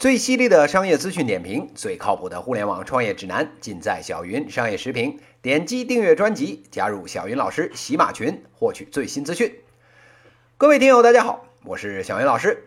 [0.00, 5.20] 最犀利的商业资讯点评，最靠谱的互联网创业指南，尽在小云商业时评。
[5.42, 9.60] 点击订阅专辑，加入小云老师喜马群，获取最新资讯。
[10.56, 12.64] 各位听友，大家好，我是小云老师。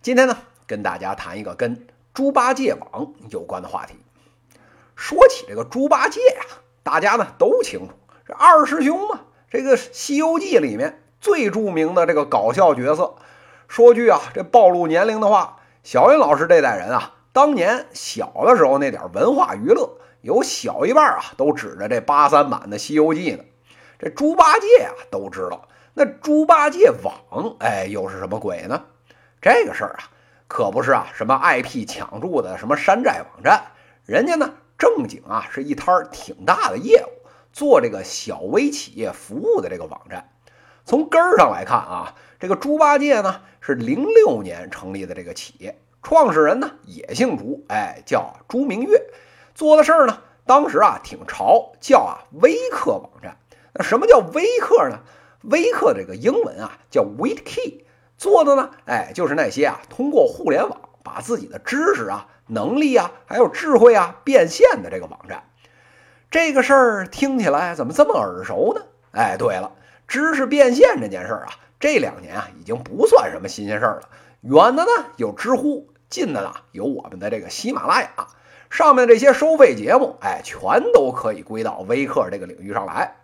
[0.00, 3.96] 今天呢，跟大家谈一个跟猪八戒网有关的话题。
[4.94, 7.94] 说起这个猪八戒啊，大家呢都清楚，
[8.28, 13.16] 这二师兄嘛，这个《西游记》里面最著名的这个搞笑角色。
[13.66, 19.88] 说句啊，这暴露年龄的话，小云老师这代人啊，当年小的时候那点文化娱乐，
[20.20, 23.44] 有小一半啊都指着这八三版的《西游记》呢。
[23.96, 28.82] 这猪八戒啊都知道，那猪八戒网，哎，又是什么鬼呢？
[29.40, 30.10] 这个事儿啊，
[30.48, 33.62] 可不是啊什么 IP 抢注的什么山寨网站，
[34.04, 40.32] 人家呢正经啊是一摊挺大的业务，做这个小微企业服务的这个网站。
[40.84, 49.02] 从根儿上来看啊，这个猪八戒呢是零六年成立的这个企业，创始人呢也姓朱，哎，叫朱明月，
[49.54, 53.36] 做的事儿呢，当时啊挺潮，叫啊微客网站。
[53.72, 55.00] 那什么叫微客呢？
[55.42, 57.84] 微客这个英文啊叫 WeKey，
[58.18, 65.44] 做的呢，哎，就是那些啊通过互联网把自己的知识啊、能力啊，还有智慧啊变现的这个网站。
[66.30, 68.82] 这个事儿听起来怎么这么耳熟呢？
[69.12, 69.72] 哎，对了。
[70.08, 71.52] 知识变现这件事儿啊，
[71.86, 74.08] 这两年啊已经不算什么新鲜事儿了。
[74.40, 78.08] 远的呢有知乎，近的呢有我们的这个喜马拉雅，
[78.70, 83.18] 上面这些收费节目，哎，全都可以归到微课这个领域上来。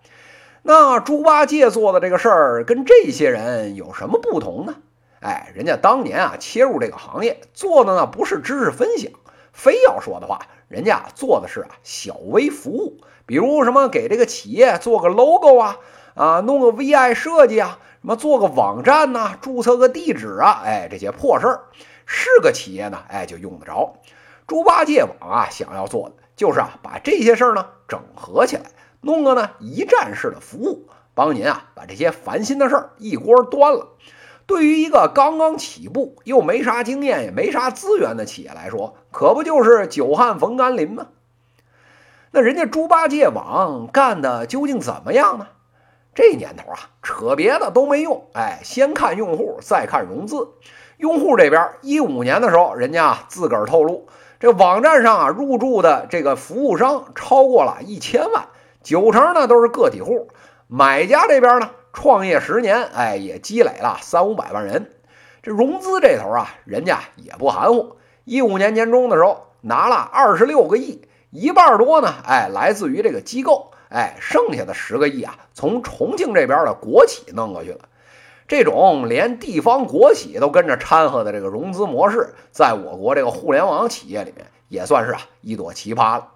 [0.62, 4.76] 那猪八戒做的这个事儿跟这些人有什么不同呢？
[5.18, 9.10] 哎，人家当年啊切入这个行业做的呢不是知识分享，
[9.52, 15.78] 非要说的话，人家做的是啊小微服务，比如什么给这个企业做个 logo 啊。
[16.14, 21.60] 啊，弄个 VI 设计啊，什么做个网站呐，注册个地址啊，哎，这些破事儿，
[22.04, 23.94] 是个企业呢，哎，就用得着。
[24.48, 28.64] 猪八戒网啊，想要做的就是啊，把这些事儿呢整合起来，
[29.02, 33.90] 弄个呢一站式的服务，帮您啊把这些烦心的事儿一锅端了。
[34.46, 41.06] 对于一个刚刚起步又没啥经验也没啥资源的企业来说，可不就是久旱逢甘霖吗？
[42.32, 45.46] 那人家猪八戒网干的究竟怎么样呢？
[46.14, 50.46] 这年头啊，扯别的都没用，哎，先看用户，再看融资。
[50.98, 54.06] 用户这边，一五年的时候，人家自个儿透露，
[54.38, 58.48] 这网站上啊入驻的这个服务商超过了一千万，
[58.82, 60.28] 九成呢都是个体户。
[60.68, 64.90] 买家这边呢，创业十年，哎，也积累了三五百万人。
[65.42, 71.00] 这融资这头啊，人家也不含糊，一五年年中的时候拿了二十六个亿，
[71.30, 73.71] 一半多呢，哎，来自于这个机构。
[73.92, 77.80] 哎，剩下的十个亿啊，从重庆这边的国企弄过去了。
[78.48, 86.28] 这种连地方国企都跟着掺和的这个融资模式，在我国这个互联网企业里面也算是啊一朵奇葩了。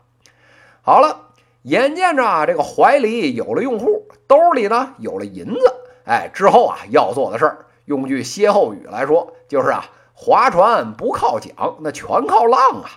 [0.82, 1.28] 好了，
[1.62, 5.74] 眼见着啊这个怀里有了用户，兜里呢有了银子，
[6.04, 12.90] 哎，之后啊要做的事儿，用句歇后语来说，就是啊划船不靠桨，那全靠浪啊。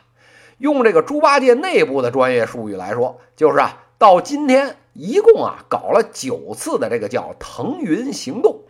[0.58, 3.84] 用这个猪八戒内部的专业术语来说，就是啊。
[4.00, 8.62] 到今天一共啊搞了九次的这个叫腾云行动，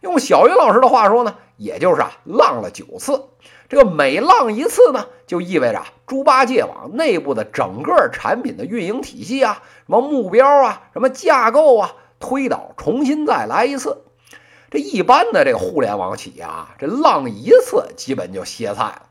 [0.00, 3.26] 用小云老师的话说呢，也就是啊浪了九次。
[3.68, 14.04] 这个每浪一次呢，就意味着猪八戒网内部的整个产品的运营体系啊、什么目标啊、什么架构啊，推倒重新再来一次。
[14.70, 19.02] 这一般的这个互联网企业啊，这浪一次基本就歇菜了。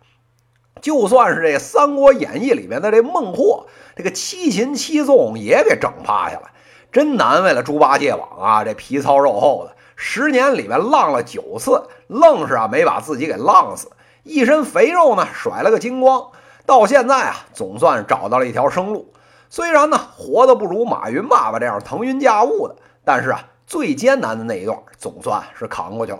[0.81, 6.49] 就算是这《三国演义》里面的这孟获，这个七擒七纵也给整趴下了，
[6.91, 8.63] 真难为了猪八戒网啊！
[8.65, 13.91] 这皮糙肉厚的，十年里面浪了九次，愣是啊没把自己给浪死，
[14.23, 16.31] 一身肥肉呢甩了个精光，
[16.65, 19.13] 到现在啊总算找到了一条生路。
[19.49, 26.17] 虽然呢活的不如马云爸爸这样腾云驾雾的，但是啊最艰难的那一段总算是扛过去了。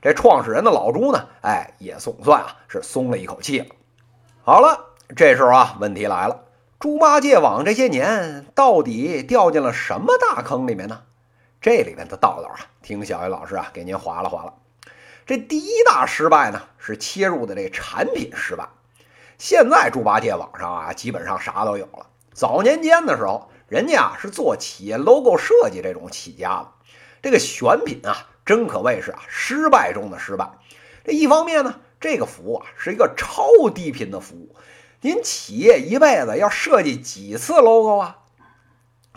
[0.00, 3.66] 这创始人的老朱呢，哎也总算啊是松了一口气了。
[4.44, 6.40] 好了，这时候啊，问题来了，
[6.80, 11.02] 猪八戒网这些年到底掉进了什么大坑里面呢？
[11.60, 14.52] 这里面的道道啊，听小鱼老师啊给您划拉划拉。
[15.26, 18.68] 这第一大失败呢，是切入的这产品失败。
[19.38, 22.06] 现在猪八戒网上啊，基本上啥都有了。
[22.32, 26.68] 早年间的时候，人家啊是做企业 logo 设计这种起家的，
[27.22, 30.50] 这个选品啊，真可谓是啊失败中的失败。
[31.04, 31.76] 这一方面呢。
[32.02, 34.54] 这个服务啊是一个超低频的服务，
[35.00, 38.18] 您企业一辈子要设计几次 logo 啊？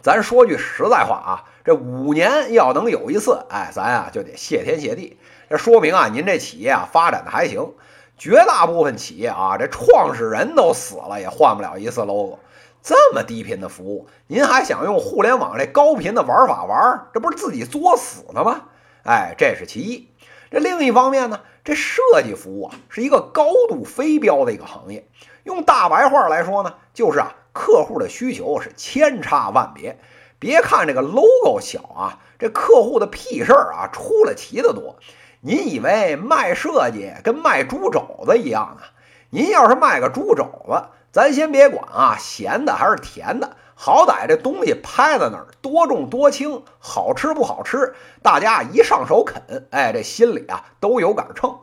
[0.03, 5.17] 咱说句实在话啊，这五年要能有一次，哎，咱啊就得谢天谢地。
[5.49, 7.73] 这说明啊，您这企业啊发展的还行。
[8.17, 12.39] 绝大部分企业啊，这创始人都死了也换不了一次 logo。
[12.83, 17.07] 这么低频的服务，您还想用互联网这高频的玩法玩？
[17.13, 18.61] 这不是自己作死呢吗？
[19.03, 20.07] 哎，这是其一。
[20.55, 25.05] 这另一方面呢，这设计服务啊，是一个高度非标的一个行业。
[25.43, 29.99] 用大白话来说呢，就是啊，客户的需求是千差万别。
[30.39, 34.95] 别看这个 logo 小啊，这客户的屁事儿啊出了奇的多。
[35.41, 38.83] 您以为卖设计跟卖猪肘子一样呢？
[39.31, 40.85] 您要是卖个猪肘子。
[41.11, 47.93] 咱先别管啊，咸的还是甜的，好歹这东西拍在那儿，多重多轻，好吃不好吃，
[48.23, 51.59] 大家一上手啃，哎，这心里啊都有杆秤。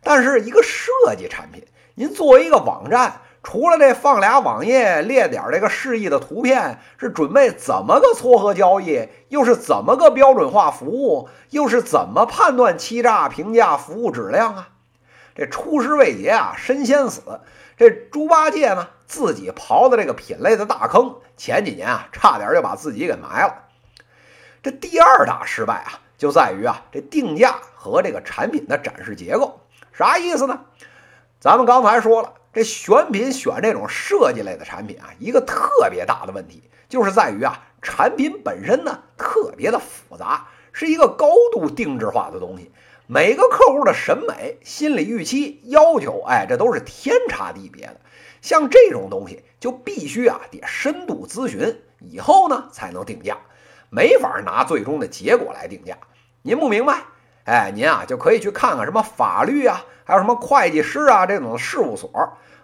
[0.00, 1.66] 但是一个设计产品，
[1.96, 14.68] 您作为一个网站，除了这放俩网页，列点这个示意的图片，是准备怎么个撮合交易，又是怎么个标准化服务，又是怎么判断欺诈评价服务质量啊？
[15.34, 17.40] 这出师未捷啊，身先死。
[17.76, 23.64] 这猪八戒呢，自己刨的这个品类的大坑，前几年啊，差点就把自己给埋了。
[24.62, 29.60] 这第二大失败啊，就在于啊，这定价和这个产品的展示结构，
[29.92, 30.60] 啥意思呢？
[31.40, 42.70] 咱们刚才说了，这选品选这种设计类的产品啊，一个特别大的问题，就是在于啊，产品本身呢，特别的复杂，是一个高度定制化的东西。
[43.10, 47.96] 每个客户的审美、心理预期、要求，哎，这都是天差地别的。
[48.42, 53.38] 像这种东西，就必须啊得深度咨询，以后呢才能定价，
[53.88, 55.96] 没法拿最终的结果来定价。
[56.42, 56.98] 您不明白，
[57.44, 62.10] 哎，您啊就可以去看看什么法律啊，还有什么会计师啊这种事务所，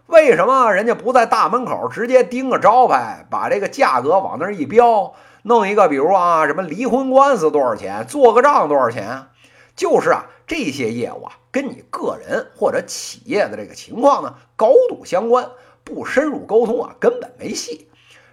[0.09, 5.15] 为什么人家不在大门口直接钉个招牌，把这个价格往那儿一标，
[5.45, 9.29] 弄一个比如啊什么离婚官司多少钱，做个账多少钱？
[9.77, 10.27] 就是啊。
[10.47, 15.51] 这些业务啊，跟你个人或者企业的这个情况呢高度相关，
[15.83, 17.89] 不深入沟通啊根本没戏。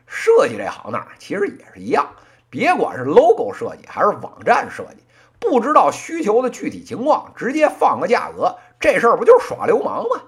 [0.06, 2.06] 设计这行呢，其实也是一样，
[2.50, 5.06] 别管是 logo 设计还是网站设计，
[5.40, 10.24] 不知道需求的具体情况，直接放个价格，这事儿不就是耍流氓吗？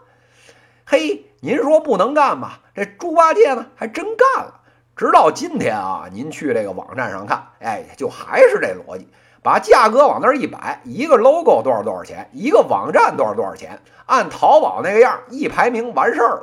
[0.86, 2.62] 嘿，您说不能干吧？
[2.74, 4.62] 这猪八戒呢还真干了。
[4.96, 9.10] 直到今天啊，您去这个网站上看，哎，就还是这逻辑。
[9.44, 16.42] 把价格往那儿一摆，一个 logo 多少多少钱，一个网站多少多少钱，按淘宝那个样一排名完事儿了。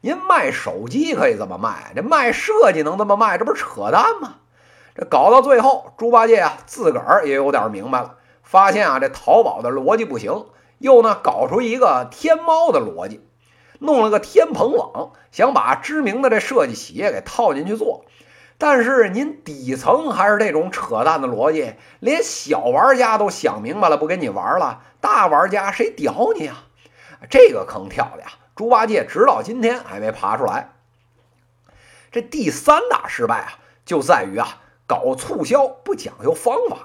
[0.00, 4.34] 您卖手机可以这么卖，这卖设计能这么卖，这不是扯淡吗？
[4.96, 10.46] 这搞到最后，猪八戒啊自个儿也有点明白了，发现啊这淘宝的逻辑不行，
[10.78, 13.26] 又呢搞出一个天猫的逻辑，
[13.78, 18.04] 弄了个天蓬网，想把知名的这设计企业给套进去做。
[18.56, 26.64] 但是您底层还是这种扯淡的逻辑，连小玩家都想明白了，不跟你玩了，大玩家谁屌你啊？
[27.28, 30.70] 这个坑跳的呀，猪八戒直到今天还没爬出来。
[32.12, 36.78] 这第三大失败啊，就在于啊，搞促销不讲究方法。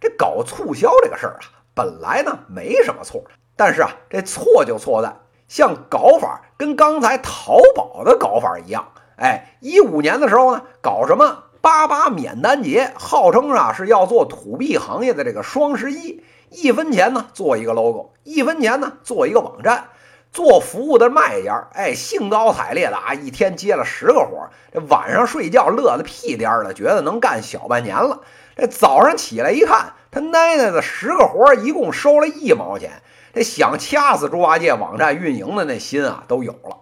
[0.00, 3.24] 这搞促销这个事儿啊，本来呢没什么错，
[3.56, 5.16] 但是啊，这错就错在
[5.48, 8.92] 像搞法跟刚才淘宝的搞法一样。
[9.18, 19.88] 哎，一五年的时候呢，搞什么八八免单节，号称啊是要做土币行业的这个双十一，一分钱呢做一个 logo，一分钱呢做一个网站，
[20.30, 28.20] 做服务的卖家，哎，兴高采烈的啊，一天接了十个活，这晚上睡觉乐得屁颠儿的，觉得能干小半年了。
[28.56, 33.02] 这早上起来一看，他奶奶的十个活一共收了一毛钱，
[33.34, 36.76] 这想掐死猪八戒网站运营的那心啊都有了。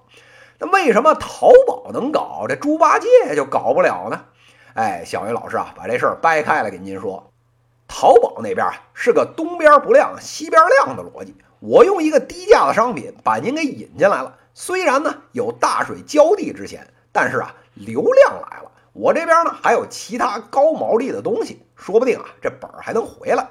[0.58, 4.24] 那为什么淘宝能搞，这猪八戒就搞不了呢？
[4.74, 7.30] 哎，小云老师啊，把这事儿掰开了给您说。
[7.88, 23.46] 淘宝那边啊是个东边不亮西边亮的逻辑，我用一个低价的商品把您给引进来了，虽然呢有大水浇地之嫌，但是啊流量来了，我这边呢还有其他高毛利的东西，说不定啊这本儿还能回来。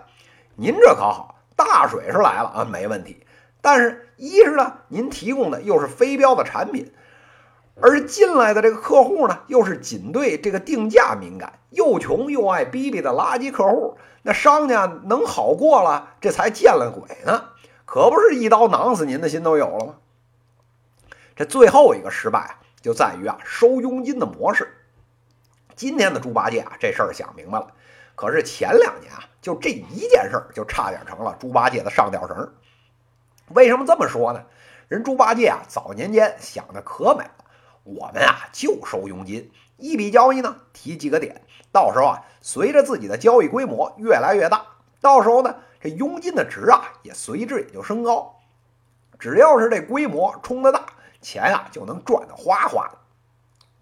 [0.55, 3.24] 您这可好，大水是来了啊，没问题。
[3.65, 6.93] 但是，一是呢，您提供的又是非标的产品，
[7.81, 17.45] 而进来的这个客户呢，又是仅对这个定价敏感、又穷又爱逼逼的垃圾客户，那商家能好过了，这才见了鬼呢，
[17.85, 19.95] 可不是一刀囊死您的心都有了吗？
[21.35, 24.71] 这最后一个失败啊，就在于啊收佣金的模式。
[25.75, 27.69] 今天的猪八戒啊，这事儿想明白了，
[28.13, 32.53] 可是前两年啊，就这一件事儿，就差点成了猪八戒的上吊绳。
[33.49, 34.43] 为什么这么说呢？
[34.87, 37.31] 人猪八戒啊，早年间想的可美了。
[37.83, 44.65] 我们啊就收佣金，一笔交易呢提几个点，到时候啊随着自己的交易规模越来越大，
[45.01, 48.35] 到时候呢这佣金的值啊也随之也就升高。
[49.19, 50.85] 只要是这规模冲得大，
[51.21, 52.97] 钱啊就能赚得哗哗的。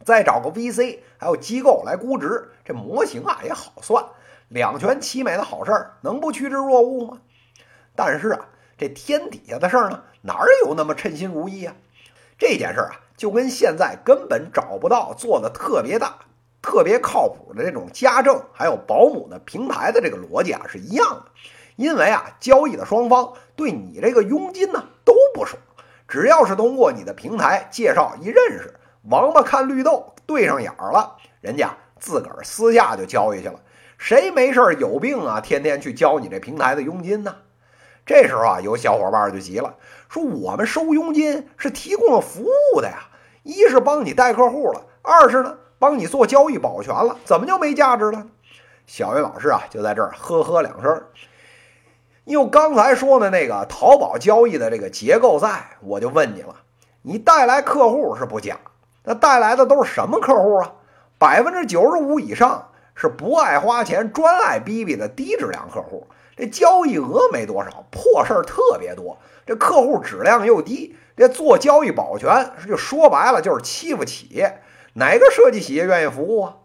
[0.05, 4.05] 再找个 VC 还有机构来估值，这模型啊也好算，
[4.50, 7.20] 两全其美的好事儿，能不趋之若鹜吗？
[7.96, 8.46] 但是啊，
[8.77, 11.75] 这天底下的事儿呢，哪有那么称心如意啊？
[12.37, 16.17] 这件事儿啊，就跟现在根本找不到做的特别大、
[16.61, 21.25] 特别靠谱的这种家政还有保姆的平台的这个逻辑啊是一样的。
[21.75, 25.59] 因为啊，交易的双方对你这个佣金呢都不爽，
[26.07, 28.79] 只要是通过你的平台介绍一认识。
[29.09, 33.59] 王八看绿豆对上眼儿了，人家自个儿私下就交易去了。
[33.97, 35.41] 谁没事儿有病啊？
[35.41, 37.35] 天天去交你这平台的佣金呢？
[38.05, 39.75] 这时候啊，有小伙伴就急了，
[40.10, 43.10] 说我们收佣金是提供了服务的呀，
[43.43, 48.27] 一是帮你带客户了，二是呢帮你做交易保全了，怎么就没价值了？
[48.86, 51.03] 小云老师啊，就在这儿呵呵两声。
[52.25, 56.55] 用刚才说的那个淘宝交易的这个结构在，我就问你了，
[57.01, 58.57] 你带来客户是不假。
[59.03, 60.74] 那带来的都是什么客户啊？
[61.17, 66.07] 百分之九十五以上是不爱花钱、专爱逼逼的低质量客户。
[66.35, 69.17] 这交易额没多少，破事儿特别多。
[69.45, 74.61] 这客户质量又低，这做交易保全就说白了就是欺负企业。
[74.93, 76.57] 哪个设计企业愿意服务啊？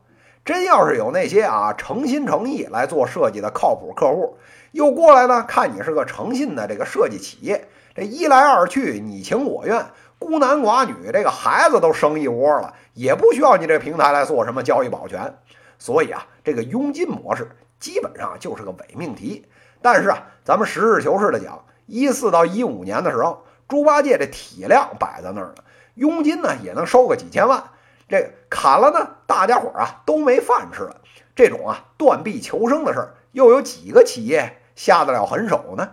[0.44, 4.38] 真要是有那些啊诚心诚意来做设计的靠谱客户，
[4.72, 9.86] 又过来呢看你是个诚信的这个设计企业，这一来二去你情我愿。
[10.18, 15.38] 孤男寡女，这个孩子都生一窝了，也不需要你这平台来做什么交易保全。
[15.78, 19.44] 所以啊，这个佣金模式基本上就是个伪命题。
[19.80, 25.62] 但是啊，咱们实事求是的讲，一四到一五年的时候，猪八戒这体量摆在那儿呢，
[25.94, 27.62] 佣金呢也能收个几千万。
[28.08, 30.96] 这砍了呢，大家伙啊都没饭吃了。
[31.34, 35.90] 这种啊断臂求生的事儿，又有几个企业下得了狠手呢？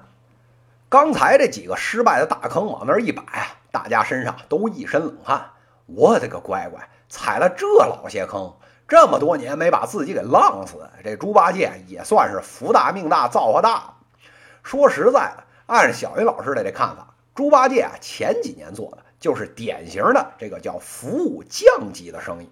[0.89, 3.47] 刚才这几个失败的大坑往那儿一摆啊。
[3.71, 5.47] 大家身上都一身冷汗，
[5.85, 8.53] 我的个乖乖，踩了这老些坑，
[8.87, 13.95] 这么多年没把自己给浪死，这猪八戒也算是福大命大造化大。
[14.63, 22.49] 说实在的，按小云老师的这看法，猪八戒啊前几年做的就是典型的这个叫服务降级的生意。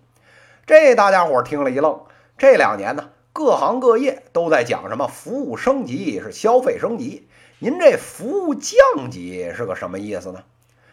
[0.66, 2.02] 这大家伙听了一愣。
[2.38, 7.28] 这两年呢，各行各业都在讲什么服务升级是消费升级，
[7.60, 10.44] 您这服务降级是个什么意思呢？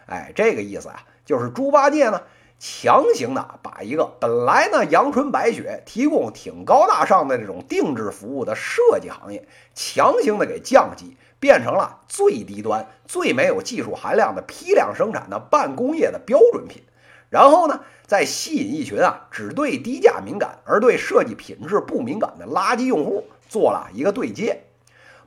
[0.07, 2.23] 哎，这个意思啊，就是猪八戒呢，
[2.61, 16.83] 强行的把一个本来呢阳春白雪、提供挺高大上的这种定制服务的设计行业，强行的给降级，变成了最低端、最没有技术含量的批量生产的半工业的标准品。
[17.31, 24.65] 然后呢，再吸引一群啊只对低价敏感而对设计品质不敏感的垃圾用户，做了一个对接。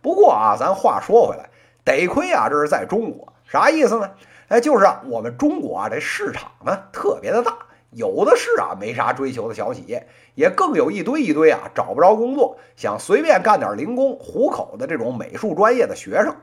[0.04, 1.50] 不过啊，咱话说回来，
[1.84, 4.12] 得亏啊，这是在中国，啥意思呢？
[4.54, 7.58] 哎，就是啊，我们中国啊，这市场呢特别的大，
[7.90, 16.36] 有的是啊没啥追求的小企业，也更有一堆一堆啊找不着工作，想随便干点零工糊口的这种美术专业的学生。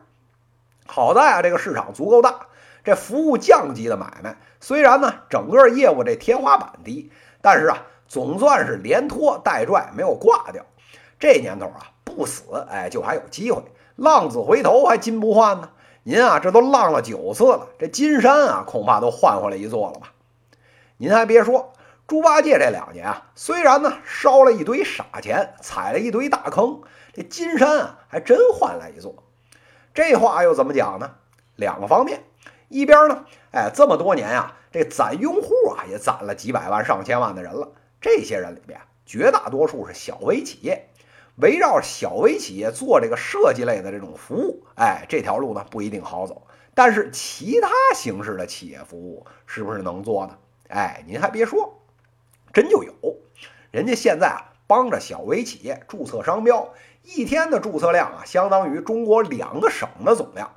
[0.89, 2.49] 好在啊，这个市场足够大，
[2.83, 10.67] 这服务降级的买卖，虽然呢整个业务这天花板低，但是啊总算是连拖带拽没有挂掉。
[11.21, 13.63] 这年头啊不死，哎就还有机会，
[13.95, 15.71] 浪子回头还金不换呢。
[16.11, 20.13] 您啊，这都浪了九次了，这金山啊，恐怕都换回来一座了吧？
[20.97, 21.73] 您还别说，
[22.09, 26.81] 猪八戒这两年啊，虽然呢烧了一堆傻钱，踩了一堆大坑，
[27.13, 29.23] 这金山啊还真换来一座。
[29.95, 31.13] 这话又怎么讲呢？
[31.55, 32.25] 两个方面，
[32.67, 37.69] 一边呢，哎，这么多年啊，这攒用户啊也攒了几百万、上千万的人了，
[38.01, 40.90] 这些人里边绝大多数是小微企业。
[41.41, 46.47] 围绕小微企业做这个设计类的这种服务，哎，这条路呢不一定好走。
[46.75, 50.39] 但是其他形式的企业服务是不是能做呢？
[50.69, 51.83] 哎，您还别说，
[52.53, 52.95] 真就有。
[53.71, 60.51] 人家现在啊，帮着小微企业注册商标，一天的注册量啊，相当于中国两个省的总量。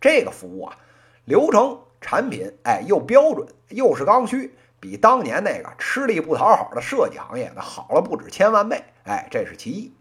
[0.00, 0.76] 这个服务啊，
[1.24, 8.82] 流程、产品，哎，又标准又是刚需，比当年那个吃力不讨好的设计行业那好了不止千万倍。
[9.04, 9.92] 哎，这是其一。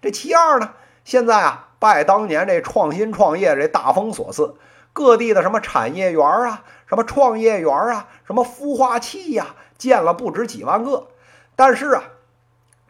[0.00, 0.72] 这其二呢？
[1.04, 4.56] 现在啊，拜当年这创新创业这大风所赐，
[4.92, 11.08] 各地的什么产业园啊，什么创业园啊，什么孵化器呀，建了不止几万个。
[11.56, 12.04] 但是啊，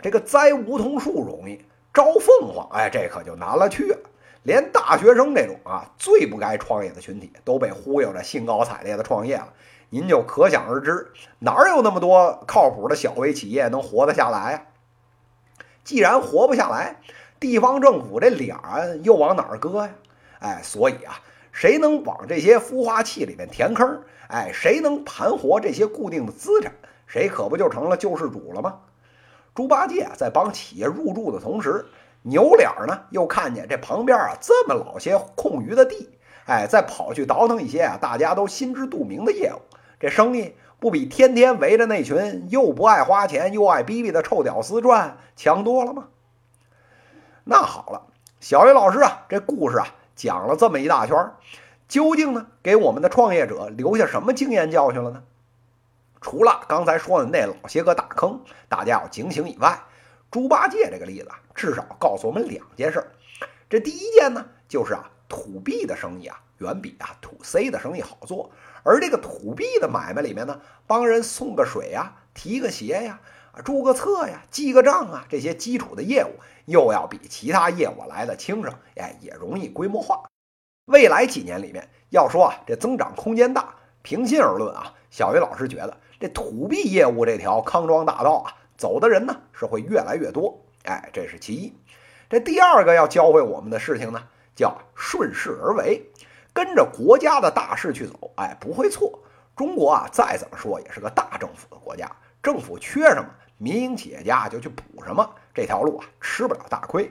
[0.03, 3.99] 这个栽梧桐树容易，招凤凰，哎，这可就难了去了。
[4.43, 9.53] 连大学生这种啊最不该创业的群体都被忽悠着兴高采烈的创业了，
[9.91, 14.67] 您就可想而知，哪有那么多靠谱的小微企业能活得下来？
[15.89, 16.97] 既然活不下来，
[17.41, 19.91] 地方政府这脸儿又往哪儿搁呀？
[20.39, 21.19] 哎，所以啊，
[21.51, 24.03] 谁能往这些孵化器里面填坑？
[24.29, 26.71] 哎，谁能盘活这些固定的资产，
[27.07, 28.81] 谁可不就成了救世主了吗？
[29.55, 31.87] 猪八戒，在帮企业入驻的同时，
[32.21, 36.11] 扭脸呢又看见这旁边啊这么老些空余的地，
[36.45, 39.59] 哎，再跑去倒腾一些啊大家都心知肚明的业务，
[39.99, 46.09] 这生意不比天天围着那群又不爱花钱又爱逼逼的臭屌丝转强多了吗？
[47.45, 48.07] 那好了，
[48.41, 51.33] 小鱼老师啊，这故事啊讲了这么一大圈，
[51.89, 55.23] 究竟呢给我们的创业者留下什么经验教训了呢？
[56.21, 59.81] 除了刚才说的那老些个大坑，大家要警醒以外，
[60.31, 63.05] 猪八戒这个例子至少告诉我们两件事。
[63.71, 68.51] 这第一件呢，就是啊土 B 的生意啊远比啊土 C 的生意好做，
[68.83, 73.21] 而这个土币的买卖里面呢，帮人送个水呀、提个鞋呀。
[73.65, 80.23] 注个册呀，记个账啊，这些基础的业务又要比其他业务来的轻省，哎，也容易规模化。
[80.85, 83.75] 未来几年里面，要说啊，这增长空间大。
[84.03, 90.65] 平心而论啊，小鱼老师觉得这土币业务这条康庄大道啊，走的人呢是会越来越多。
[90.85, 91.75] 哎，这是其一。
[92.31, 94.23] 这第二个要教会我们的事情呢，
[94.55, 96.09] 叫顺势而为，
[96.53, 99.19] 跟着国家的大势去走，哎，不会错。
[99.57, 102.11] 中国啊，再怎么说也是个大政府的国家，
[102.43, 103.29] 政府缺什么？
[103.57, 107.11] 民营企业家就去补什么，这条路啊吃不了大亏。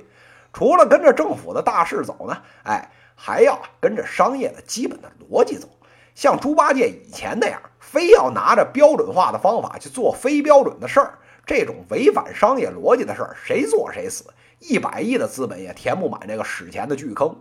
[0.54, 5.68] 除了跟着政府的大势走呢，哎，还要跟着商业的基本的逻辑走。
[6.16, 14.24] 像猪八戒以前那样，非要拿着标准化的方法去做非标准的事儿，这种违反商业逻辑的事儿，谁做谁死。
[14.60, 17.36] 一百亿的资本也填不满这个史前的巨坑。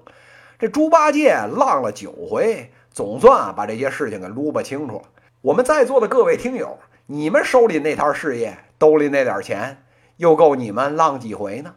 [0.59, 5.03] 这猪八戒浪了九回，总算把这些事情给撸吧清楚了。
[5.43, 6.79] 我们在座的各位听友。
[7.09, 9.85] 你们手里那摊事业，兜里那点钱，
[10.17, 11.77] 又够你们浪几回呢？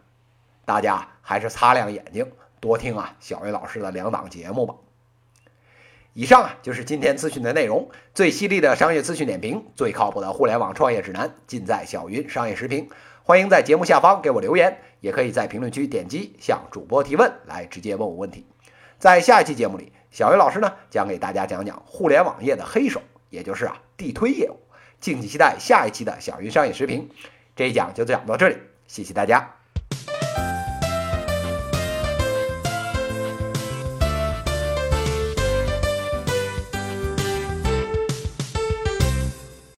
[0.64, 4.74] 大家还是擦亮眼睛，多听啊小云老师的两档节目吧。
[6.14, 12.88] 以上啊就是今天资讯的内容，最犀利的商业资讯点评，最靠谱的互联网创业指南，尽在小云商业时评。
[13.22, 18.44] 欢迎在节目下方给我留言，也可以在评论区点击向主播提问，来直接问我问题。
[19.00, 24.60] 在下一期节目里，小鱼老师呢将给大家讲讲互联网业的黑手，也就是啊地推业务。
[25.00, 27.08] 敬请期待下一期的小云商业视频，
[27.56, 29.59] 这一讲就讲到这里，谢谢大家。